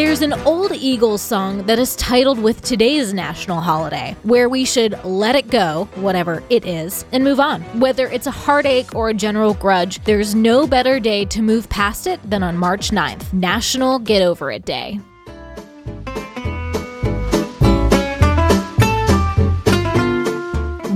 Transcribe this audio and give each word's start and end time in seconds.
There's 0.00 0.22
an 0.22 0.32
old 0.46 0.72
Eagles 0.72 1.20
song 1.20 1.66
that 1.66 1.78
is 1.78 1.94
titled 1.96 2.38
with 2.38 2.62
today's 2.62 3.12
national 3.12 3.60
holiday, 3.60 4.16
where 4.22 4.48
we 4.48 4.64
should 4.64 4.98
let 5.04 5.36
it 5.36 5.50
go, 5.50 5.90
whatever 5.96 6.42
it 6.48 6.64
is, 6.64 7.04
and 7.12 7.22
move 7.22 7.38
on. 7.38 7.60
Whether 7.78 8.06
it's 8.08 8.26
a 8.26 8.30
heartache 8.30 8.94
or 8.94 9.10
a 9.10 9.14
general 9.14 9.52
grudge, 9.52 10.02
there's 10.04 10.34
no 10.34 10.66
better 10.66 11.00
day 11.00 11.26
to 11.26 11.42
move 11.42 11.68
past 11.68 12.06
it 12.06 12.18
than 12.28 12.42
on 12.42 12.56
March 12.56 12.92
9th, 12.92 13.30
National 13.34 13.98
Get 13.98 14.22
Over 14.22 14.50
It 14.50 14.64
Day. 14.64 15.00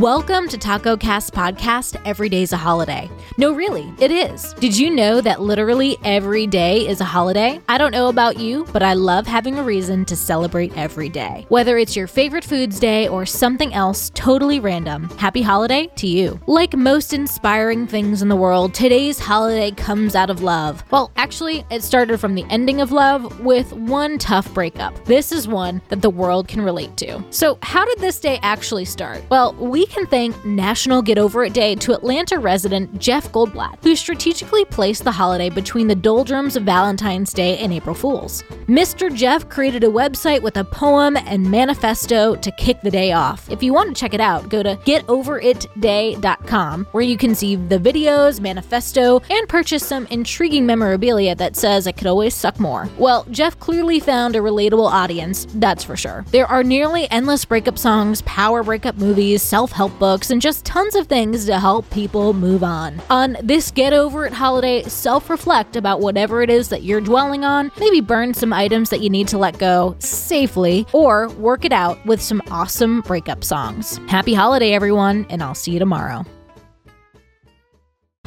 Welcome 0.04 0.48
to 0.48 0.58
Talko 0.58 1.00
Cast 1.00 1.32
Podcast 1.32 1.98
Every 2.04 2.28
Day's 2.28 2.52
a 2.52 2.58
Holiday. 2.58 3.10
No, 3.38 3.54
really, 3.54 3.90
it 3.98 4.10
is. 4.10 4.52
Did 4.60 4.76
you 4.76 4.90
know 4.90 5.22
that 5.22 5.40
literally 5.40 5.96
every 6.04 6.46
day 6.46 6.86
is 6.86 7.00
a 7.00 7.06
holiday? 7.06 7.58
I 7.70 7.78
don't 7.78 7.90
know 7.90 8.10
about 8.10 8.38
you, 8.38 8.66
but 8.70 8.82
I 8.82 8.92
love 8.92 9.26
having 9.26 9.58
a 9.58 9.62
reason 9.62 10.04
to 10.04 10.14
celebrate 10.14 10.76
every 10.76 11.08
day. 11.08 11.46
Whether 11.48 11.78
it's 11.78 11.96
your 11.96 12.06
favorite 12.06 12.44
foods 12.44 12.78
day 12.78 13.08
or 13.08 13.24
something 13.24 13.72
else 13.72 14.10
totally 14.10 14.60
random, 14.60 15.08
happy 15.16 15.40
holiday 15.40 15.86
to 15.96 16.06
you. 16.06 16.38
Like 16.46 16.76
most 16.76 17.14
inspiring 17.14 17.86
things 17.86 18.20
in 18.20 18.28
the 18.28 18.36
world, 18.36 18.74
today's 18.74 19.18
holiday 19.18 19.70
comes 19.70 20.14
out 20.14 20.28
of 20.28 20.42
love. 20.42 20.84
Well, 20.90 21.12
actually, 21.16 21.64
it 21.70 21.82
started 21.82 22.20
from 22.20 22.34
the 22.34 22.44
ending 22.50 22.82
of 22.82 22.92
love 22.92 23.40
with 23.40 23.72
one 23.72 24.18
tough 24.18 24.52
breakup. 24.52 25.02
This 25.06 25.32
is 25.32 25.48
one 25.48 25.80
that 25.88 26.02
the 26.02 26.10
world 26.10 26.46
can 26.46 26.60
relate 26.60 26.94
to. 26.98 27.24
So, 27.30 27.56
how 27.62 27.86
did 27.86 28.00
this 28.00 28.20
day 28.20 28.38
actually 28.42 28.84
start? 28.84 29.24
Well, 29.30 29.54
we 29.54 29.86
can 29.94 30.06
thank 30.06 30.44
National 30.44 31.00
Get 31.02 31.18
Over 31.18 31.44
It 31.44 31.52
Day 31.52 31.76
to 31.76 31.92
Atlanta 31.92 32.40
resident 32.40 32.98
Jeff 32.98 33.30
Goldblatt, 33.30 33.78
who 33.84 33.94
strategically 33.94 34.64
placed 34.64 35.04
the 35.04 35.12
holiday 35.12 35.50
between 35.50 35.86
the 35.86 35.94
doldrums 35.94 36.56
of 36.56 36.64
Valentine's 36.64 37.32
Day 37.32 37.58
and 37.58 37.72
April 37.72 37.94
Fools. 37.94 38.42
Mr. 38.66 39.14
Jeff 39.14 39.48
created 39.48 39.84
a 39.84 39.88
website 39.88 40.42
with 40.42 40.56
a 40.56 40.64
poem 40.64 41.16
and 41.16 41.48
manifesto 41.48 42.34
to 42.34 42.50
kick 42.52 42.80
the 42.80 42.90
day 42.90 43.12
off. 43.12 43.48
If 43.48 43.62
you 43.62 43.72
want 43.72 43.94
to 43.94 44.00
check 44.00 44.14
it 44.14 44.20
out, 44.20 44.48
go 44.48 44.64
to 44.64 44.74
getoveritday.com, 44.74 46.86
where 46.90 47.04
you 47.04 47.16
can 47.16 47.36
see 47.36 47.54
the 47.54 47.78
videos, 47.78 48.40
manifesto, 48.40 49.20
and 49.30 49.48
purchase 49.48 49.86
some 49.86 50.06
intriguing 50.06 50.66
memorabilia 50.66 51.36
that 51.36 51.54
says 51.54 51.86
I 51.86 51.92
could 51.92 52.08
always 52.08 52.34
suck 52.34 52.58
more. 52.58 52.88
Well, 52.98 53.26
Jeff 53.30 53.60
clearly 53.60 54.00
found 54.00 54.34
a 54.34 54.40
relatable 54.40 54.90
audience, 54.90 55.46
that's 55.54 55.84
for 55.84 55.96
sure. 55.96 56.24
There 56.32 56.48
are 56.48 56.64
nearly 56.64 57.08
endless 57.12 57.44
breakup 57.44 57.78
songs, 57.78 58.22
power 58.22 58.64
breakup 58.64 58.96
movies, 58.96 59.42
self 59.42 59.70
help 59.70 59.83
books, 59.88 60.30
and 60.30 60.40
just 60.40 60.64
tons 60.64 60.94
of 60.94 61.06
things 61.06 61.46
to 61.46 61.58
help 61.58 61.88
people 61.90 62.32
move 62.32 62.64
on. 62.64 63.00
On 63.10 63.36
this 63.42 63.70
Get 63.70 63.92
Over 63.92 64.26
It 64.26 64.32
holiday, 64.32 64.82
self 64.84 65.30
reflect 65.30 65.76
about 65.76 66.00
whatever 66.00 66.42
it 66.42 66.50
is 66.50 66.68
that 66.68 66.82
you're 66.82 67.00
dwelling 67.00 67.44
on, 67.44 67.70
maybe 67.78 68.00
burn 68.00 68.34
some 68.34 68.52
items 68.52 68.90
that 68.90 69.00
you 69.00 69.10
need 69.10 69.28
to 69.28 69.38
let 69.38 69.58
go 69.58 69.96
safely, 69.98 70.86
or 70.92 71.28
work 71.30 71.64
it 71.64 71.72
out 71.72 72.04
with 72.06 72.20
some 72.20 72.42
awesome 72.50 73.00
breakup 73.02 73.44
songs. 73.44 73.98
Happy 74.08 74.34
holiday, 74.34 74.72
everyone, 74.72 75.26
and 75.30 75.42
I'll 75.42 75.54
see 75.54 75.72
you 75.72 75.78
tomorrow. 75.78 76.24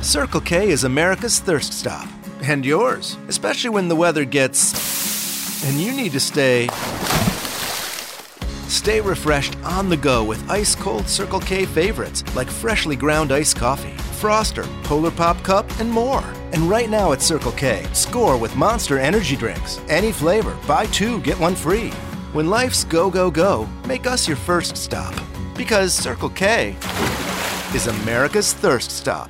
Circle 0.01 0.41
K 0.41 0.69
is 0.69 0.83
America's 0.83 1.39
thirst 1.39 1.73
stop. 1.73 2.07
And 2.43 2.63
yours, 2.63 3.17
especially 3.27 3.71
when 3.71 3.87
the 3.87 3.95
weather 3.95 4.23
gets. 4.23 5.65
and 5.65 5.81
you 5.81 5.91
need 5.91 6.11
to 6.11 6.19
stay. 6.19 6.69
Stay 8.67 8.99
refreshed 8.99 9.55
on 9.63 9.87
the 9.87 9.95
go 9.95 10.23
with 10.23 10.49
ice 10.49 10.75
cold 10.75 11.07
Circle 11.07 11.39
K 11.39 11.65
favorites 11.65 12.23
like 12.35 12.49
freshly 12.49 12.95
ground 12.95 13.31
iced 13.31 13.55
coffee, 13.55 13.93
Froster, 14.19 14.65
Polar 14.83 15.11
Pop 15.11 15.41
Cup, 15.41 15.65
and 15.79 15.89
more. 15.89 16.23
And 16.51 16.69
right 16.69 16.89
now 16.89 17.13
at 17.13 17.21
Circle 17.21 17.53
K, 17.53 17.85
score 17.93 18.37
with 18.37 18.55
Monster 18.55 18.99
Energy 18.99 19.37
drinks. 19.37 19.79
Any 19.87 20.11
flavor, 20.11 20.57
buy 20.67 20.85
two, 20.87 21.21
get 21.21 21.39
one 21.39 21.55
free. 21.55 21.91
When 22.33 22.49
life's 22.49 22.83
go, 22.83 23.09
go, 23.09 23.31
go, 23.31 23.67
make 23.85 24.05
us 24.05 24.27
your 24.27 24.37
first 24.37 24.75
stop. 24.75 25.15
Because 25.55 25.93
Circle 25.93 26.29
K 26.29 26.75
is 27.73 27.87
America's 27.87 28.53
thirst 28.53 28.91
stop. 28.91 29.29